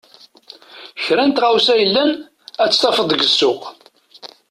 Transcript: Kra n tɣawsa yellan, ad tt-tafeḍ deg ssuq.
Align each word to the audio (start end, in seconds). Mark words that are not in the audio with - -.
Kra 1.05 1.23
n 1.27 1.31
tɣawsa 1.31 1.73
yellan, 1.77 2.11
ad 2.63 2.69
tt-tafeḍ 2.71 3.05
deg 3.07 3.21
ssuq. 3.29 3.61